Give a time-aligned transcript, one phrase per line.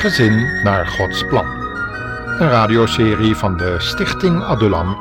[0.00, 1.46] Gezin naar Gods plan.
[2.38, 4.96] Een radioserie van de Stichting Adulam.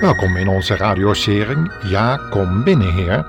[0.00, 3.26] Welkom in onze radioserie Ja, kom binnen, Heer.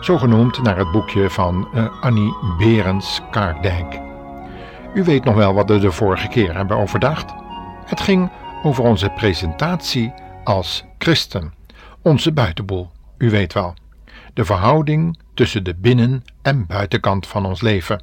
[0.00, 4.00] Zo genoemd naar het boekje van uh, Annie Berends Kaardijk.
[4.94, 7.34] U weet nog wel wat we de vorige keer hebben overdacht.
[7.86, 8.30] Het ging
[8.62, 10.12] over onze presentatie
[10.44, 11.54] als christen,
[12.02, 13.74] onze buitenboel, u weet wel.
[14.34, 18.02] De verhouding tussen de binnen- en buitenkant van ons leven.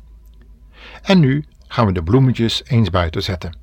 [1.02, 3.58] En nu gaan we de bloemetjes eens buiten zetten.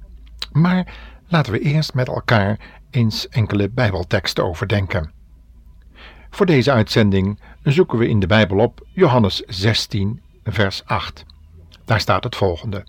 [0.53, 0.95] Maar
[1.29, 2.59] laten we eerst met elkaar
[2.91, 5.13] eens enkele Bijbelteksten overdenken.
[6.31, 11.25] Voor deze uitzending zoeken we in de Bijbel op Johannes 16, vers 8.
[11.85, 12.87] Daar staat het volgende.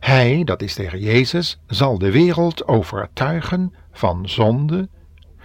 [0.00, 4.88] Hij, dat is tegen Jezus, zal de wereld overtuigen van zonde,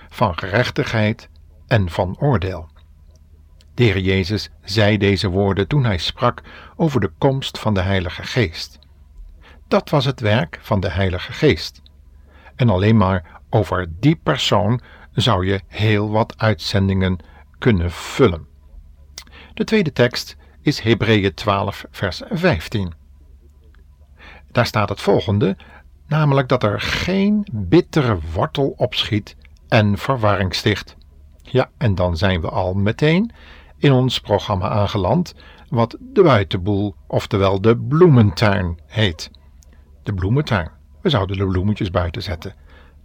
[0.09, 1.29] van gerechtigheid
[1.67, 2.69] en van oordeel.
[3.73, 6.41] De Heer Jezus zei deze woorden toen hij sprak
[6.75, 8.79] over de komst van de Heilige Geest.
[9.67, 11.81] Dat was het werk van de Heilige Geest.
[12.55, 17.19] En alleen maar over die persoon zou je heel wat uitzendingen
[17.57, 18.47] kunnen vullen.
[19.53, 22.93] De tweede tekst is Hebreeën 12, vers 15.
[24.51, 25.57] Daar staat het volgende,
[26.07, 29.35] namelijk dat er geen bittere wortel opschiet
[29.69, 30.95] en verwarring sticht.
[31.41, 33.31] Ja, en dan zijn we al meteen
[33.77, 35.33] in ons programma aangeland,
[35.69, 39.31] wat de buitenboel, oftewel de bloementuin, heet.
[40.03, 40.69] De bloementuin.
[41.01, 42.53] We zouden de bloemetjes buiten zetten.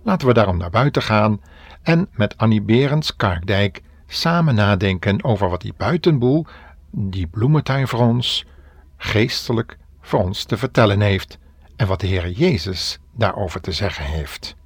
[0.03, 1.41] Laten we daarom naar buiten gaan
[1.83, 6.47] en met Annie Berends Kaardijk samen nadenken over wat die buitenboel,
[6.91, 8.45] die bloementuin voor ons,
[8.97, 11.39] geestelijk voor ons te vertellen heeft
[11.77, 14.57] en wat de Heer Jezus daarover te zeggen heeft.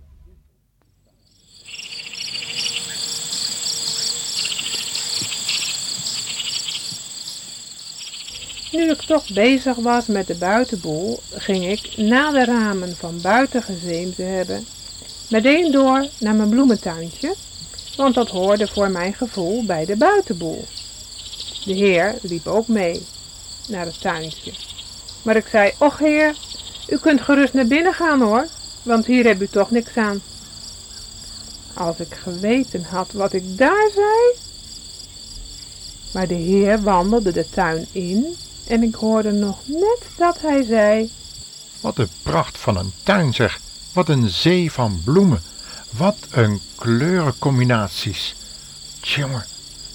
[8.73, 13.63] Nu ik toch bezig was met de buitenboel, ging ik, na de ramen van buiten
[13.63, 14.67] gezien te hebben,
[15.31, 17.35] meteen door naar mijn bloementuintje,
[17.97, 20.65] want dat hoorde voor mijn gevoel bij de buitenboel.
[21.65, 23.07] De heer liep ook mee
[23.69, 24.53] naar het tuintje.
[25.23, 26.37] Maar ik zei, och heer,
[26.89, 28.47] u kunt gerust naar binnen gaan hoor,
[28.83, 30.23] want hier heb u toch niks aan.
[31.75, 34.37] Als ik geweten had wat ik daar zei.
[36.13, 38.37] Maar de heer wandelde de tuin in
[38.69, 41.13] en ik hoorde nog net dat hij zei.
[41.81, 43.61] Wat een pracht van een tuin zeg,
[43.93, 45.43] wat een zee van bloemen,
[45.91, 48.35] wat een kleurencombinaties.
[49.01, 49.45] Tjonge,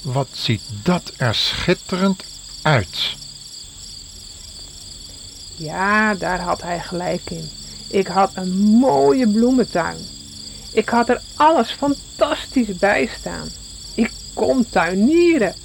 [0.02, 2.24] wat ziet dat er schitterend
[2.62, 3.16] uit.
[5.56, 7.50] Ja, daar had hij gelijk in.
[7.88, 9.98] Ik had een mooie bloementuin.
[10.72, 13.50] Ik had er alles fantastisch bij staan.
[13.96, 15.56] Ik kon tuinieren.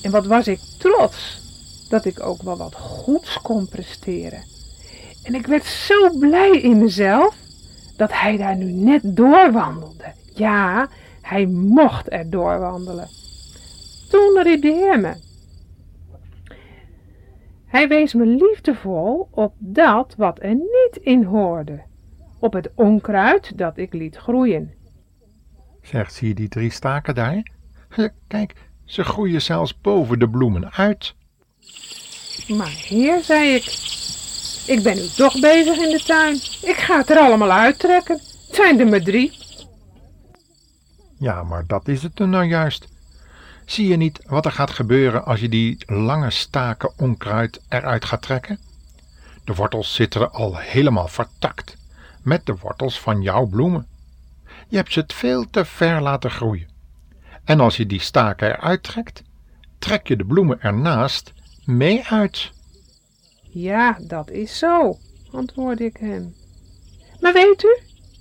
[0.00, 1.40] En wat was ik trots
[1.92, 4.42] dat ik ook wel wat goeds kon presteren.
[5.22, 7.36] En ik werd zo blij in mezelf
[7.96, 10.12] dat hij daar nu net doorwandelde.
[10.34, 10.88] Ja,
[11.22, 13.08] hij mocht er doorwandelen.
[14.10, 15.14] Toen riep Heer me.
[17.66, 21.82] Hij wees me liefdevol op dat wat er niet in hoorde,
[22.38, 24.74] op het onkruid dat ik liet groeien.
[25.82, 27.42] Zeg, zie je die drie staken daar?
[28.28, 28.54] Kijk,
[28.84, 31.14] ze groeien zelfs boven de bloemen uit.
[32.48, 33.64] Maar heer, zei ik,
[34.66, 36.34] ik ben nu toch bezig in de tuin.
[36.62, 38.20] Ik ga het er allemaal uittrekken.
[38.46, 39.38] Het zijn er maar drie.
[41.18, 42.88] Ja, maar dat is het er nou juist.
[43.66, 48.22] Zie je niet wat er gaat gebeuren als je die lange staken onkruid eruit gaat
[48.22, 48.58] trekken?
[49.44, 51.76] De wortels zitten er al helemaal vertakt,
[52.22, 53.86] met de wortels van jouw bloemen.
[54.68, 56.68] Je hebt ze het veel te ver laten groeien.
[57.44, 59.22] En als je die staken eruit trekt,
[59.78, 61.32] trek je de bloemen ernaast
[61.64, 62.50] mee uit.
[63.42, 64.98] Ja, dat is zo,
[65.30, 66.34] antwoordde ik hem.
[67.20, 67.78] Maar weet u,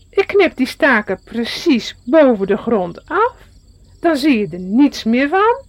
[0.09, 3.35] ik knip die staken precies boven de grond af.
[3.99, 5.65] Dan zie je er niets meer van.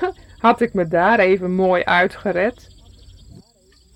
[0.38, 2.68] Had ik me daar even mooi uitgered.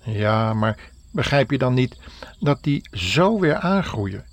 [0.03, 1.97] Ja, maar begrijp je dan niet
[2.39, 4.25] dat die zo weer aangroeien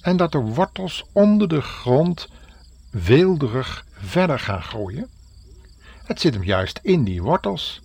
[0.00, 2.28] en dat de wortels onder de grond
[2.90, 5.08] weelderig verder gaan groeien?
[6.04, 7.82] Het zit hem juist in die wortels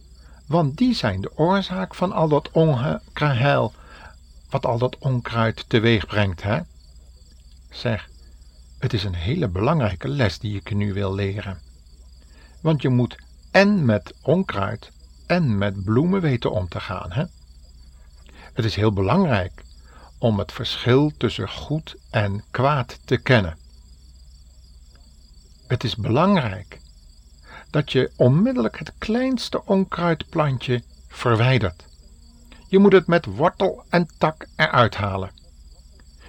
[0.49, 3.73] want die zijn de oorzaak van al dat onheil,
[4.49, 6.59] wat al dat onkruid teweeg brengt, hè?
[7.69, 8.09] Zeg,
[8.79, 11.59] het is een hele belangrijke les die ik je nu wil leren.
[12.61, 13.15] Want je moet
[13.51, 14.91] en met onkruid
[15.25, 17.23] en met bloemen weten om te gaan, hè?
[18.53, 19.63] Het is heel belangrijk
[20.17, 23.57] om het verschil tussen goed en kwaad te kennen.
[25.67, 26.79] Het is belangrijk
[27.69, 31.85] dat je onmiddellijk het kleinste onkruidplantje verwijdert.
[32.67, 35.31] Je moet het met wortel en tak eruit halen.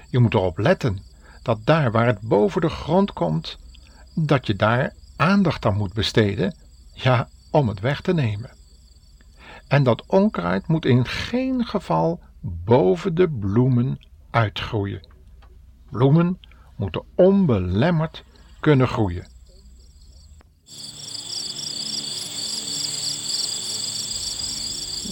[0.09, 1.03] Je moet erop letten
[1.43, 3.59] dat daar waar het boven de grond komt,
[4.15, 6.57] dat je daar aandacht aan moet besteden,
[6.93, 8.51] ja, om het weg te nemen.
[9.69, 13.99] En dat onkruid moet in geen geval boven de bloemen
[14.31, 15.09] uitgroeien.
[15.91, 16.39] Bloemen
[16.77, 18.25] moeten onbelemmerd
[18.61, 19.27] kunnen groeien.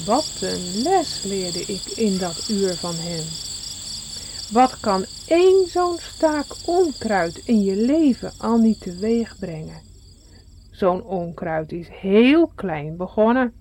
[0.08, 3.24] Wat een les leerde ik in dat uur van hem.
[4.52, 9.80] Wat kan één zo'n staak onkruid in je leven al niet teweeg brengen?
[10.70, 13.52] Zo'n onkruid is heel klein begonnen.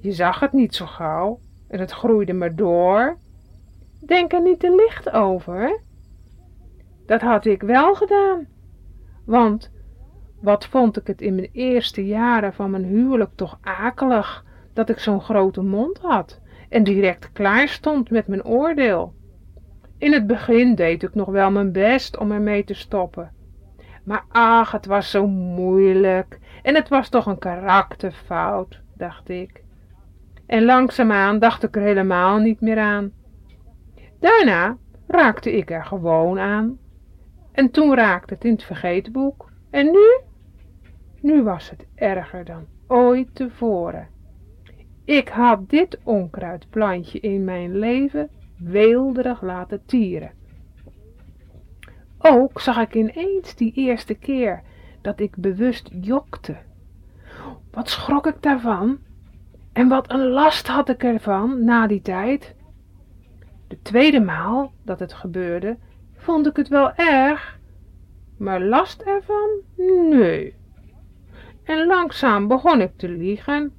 [0.00, 3.18] Je zag het niet zo gauw en het groeide maar door.
[4.06, 5.80] Denk er niet te licht over.
[7.06, 8.46] Dat had ik wel gedaan.
[9.24, 9.70] Want
[10.40, 14.98] wat vond ik het in mijn eerste jaren van mijn huwelijk toch akelig dat ik
[14.98, 19.14] zo'n grote mond had en direct klaar stond met mijn oordeel.
[19.98, 23.32] In het begin deed ik nog wel mijn best om ermee te stoppen.
[24.04, 29.62] Maar ach, het was zo moeilijk en het was toch een karakterfout, dacht ik.
[30.46, 33.12] En langzaamaan dacht ik er helemaal niet meer aan.
[34.20, 34.76] Daarna
[35.06, 36.78] raakte ik er gewoon aan.
[37.52, 39.50] En toen raakte het in het vergetenboek.
[39.70, 40.20] En nu?
[41.20, 44.08] Nu was het erger dan ooit tevoren.
[45.04, 48.28] Ik had dit onkruidplantje in mijn leven
[48.58, 50.30] weelderig laten tieren.
[52.18, 54.62] Ook zag ik ineens die eerste keer
[55.00, 56.56] dat ik bewust jokte.
[57.70, 58.98] Wat schrok ik daarvan?
[59.72, 62.54] En wat een last had ik ervan na die tijd?
[63.68, 65.76] De tweede maal dat het gebeurde,
[66.16, 67.58] vond ik het wel erg,
[68.36, 69.48] maar last ervan?
[70.10, 70.54] Nee.
[71.64, 73.72] En langzaam begon ik te liegen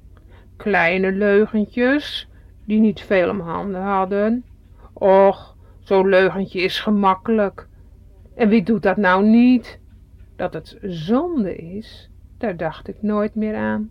[0.56, 2.28] kleine leugentjes
[2.64, 4.44] die niet veel om handen hadden.
[4.92, 7.68] Och, zo'n leugentje is gemakkelijk.
[8.34, 9.80] En wie doet dat nou niet?
[10.36, 13.90] Dat het zonde is, daar dacht ik nooit meer aan.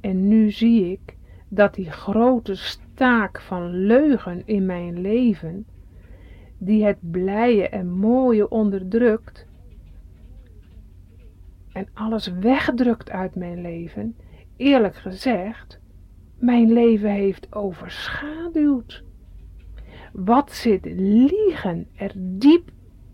[0.00, 1.16] En nu zie ik
[1.48, 5.66] dat die grote staak van leugen in mijn leven,
[6.58, 9.46] die het blije en mooie onderdrukt
[11.72, 14.16] en alles wegdrukt uit mijn leven,
[14.56, 15.78] eerlijk gezegd,
[16.38, 19.04] mijn leven heeft overschaduwd.
[20.12, 22.70] Wat zit liegen er diep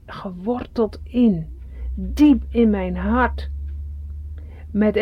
[0.06, 1.60] geworteld in,
[1.94, 3.50] diep in mijn hart.
[4.70, 4.94] Met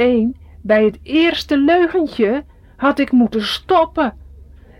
[0.62, 2.44] bij het eerste leugentje
[2.76, 4.14] had ik moeten stoppen.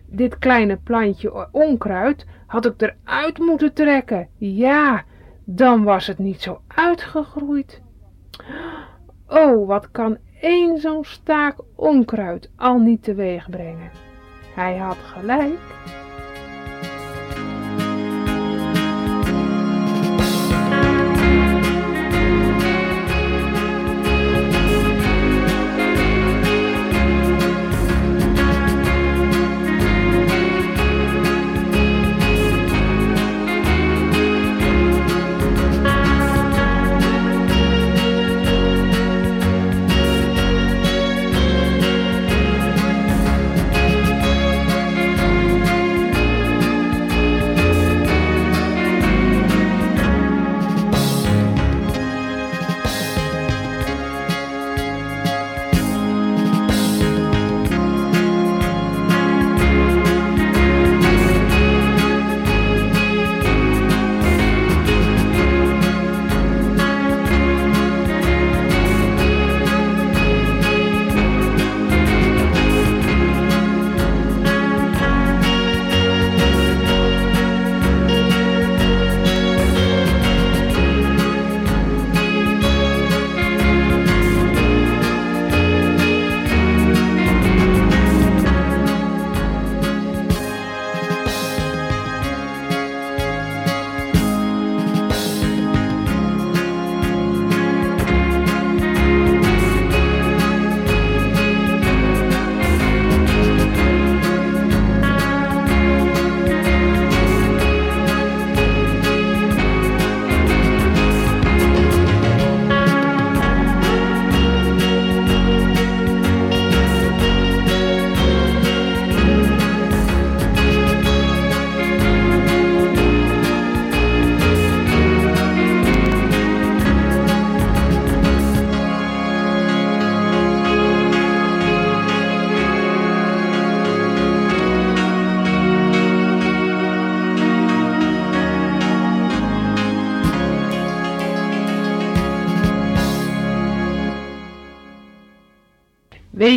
[0.07, 4.29] Dit kleine plantje onkruid had ik eruit moeten trekken.
[4.37, 5.05] Ja,
[5.45, 7.83] dan was het niet zo uitgegroeid.
[9.27, 13.91] Oh, wat kan één zo'n staak onkruid al niet teweeg brengen.
[14.55, 15.59] Hij had gelijk.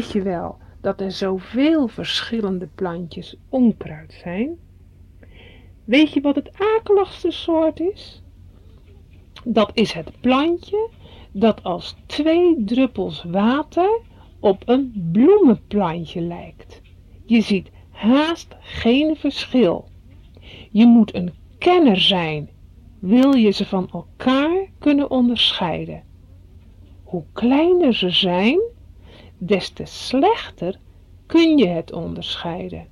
[0.03, 4.57] Weet je wel dat er zoveel verschillende plantjes onkruid zijn?
[5.83, 8.24] Weet je wat het akeligste soort is?
[9.43, 10.89] Dat is het plantje
[11.31, 14.00] dat als twee druppels water
[14.39, 16.81] op een bloemenplantje lijkt.
[17.25, 19.88] Je ziet haast geen verschil.
[20.72, 22.50] Je moet een kenner zijn,
[23.00, 26.03] wil je ze van elkaar kunnen onderscheiden.
[27.03, 28.60] Hoe kleiner ze zijn,
[29.45, 30.79] des te slechter
[31.25, 32.88] kun je het onderscheiden.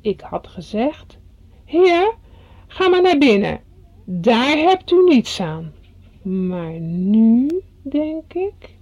[0.00, 1.18] Ik had gezegd,
[1.64, 2.14] heer,
[2.66, 3.60] ga maar naar binnen,
[4.04, 5.72] daar hebt u niets aan.
[6.22, 8.76] Maar nu, denk ik...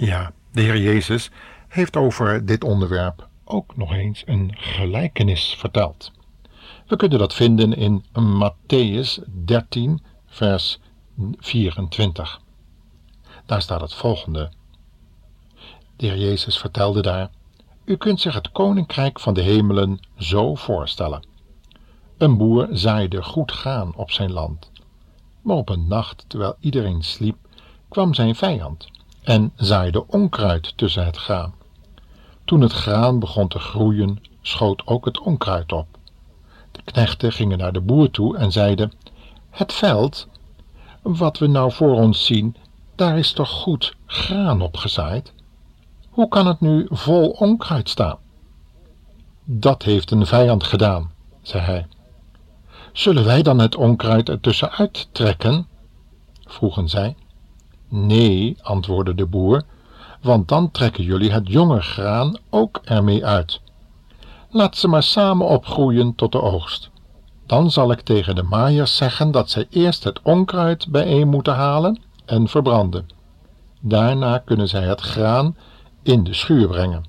[0.00, 1.30] Ja, de Heer Jezus
[1.68, 6.12] heeft over dit onderwerp ook nog eens een gelijkenis verteld.
[6.86, 10.80] We kunnen dat vinden in Matthäus 13, vers
[11.38, 12.40] 24.
[13.46, 14.50] Daar staat het volgende.
[15.96, 17.30] De Heer Jezus vertelde daar:
[17.84, 21.26] U kunt zich het koninkrijk van de hemelen zo voorstellen.
[22.18, 24.70] Een boer zaaide goed graan op zijn land.
[25.42, 27.36] Maar op een nacht, terwijl iedereen sliep,
[27.88, 28.96] kwam zijn vijand
[29.28, 31.54] en zaaide onkruid tussen het graan.
[32.44, 35.86] Toen het graan begon te groeien, schoot ook het onkruid op.
[36.72, 38.92] De knechten gingen naar de boer toe en zeiden:
[39.50, 40.28] Het veld,
[41.02, 42.56] wat we nou voor ons zien,
[42.94, 45.32] daar is toch goed graan op gezaaid?
[46.10, 48.18] Hoe kan het nu vol onkruid staan?
[49.44, 51.86] Dat heeft een vijand gedaan, zei hij.
[52.92, 55.66] Zullen wij dan het onkruid ertussen uittrekken?
[56.44, 57.16] vroegen zij.
[57.88, 59.62] Nee, antwoordde de boer,
[60.22, 63.60] want dan trekken jullie het jonge graan ook ermee uit.
[64.50, 66.90] Laat ze maar samen opgroeien tot de oogst.
[67.46, 72.00] Dan zal ik tegen de maaiers zeggen dat zij eerst het onkruid bijeen moeten halen
[72.24, 73.06] en verbranden.
[73.80, 75.56] Daarna kunnen zij het graan
[76.02, 77.04] in de schuur brengen.